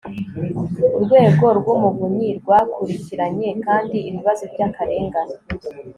urwego 0.95 1.45
rw'umuvunyi 1.59 2.29
rwakurikiranye 2.39 3.49
kandi 3.65 3.97
ibibazo 4.09 4.43
by'akarengane 4.53 5.35